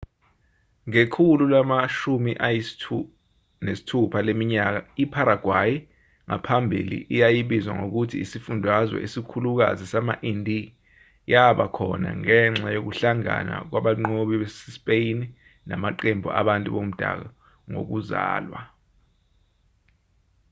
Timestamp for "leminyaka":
4.27-4.79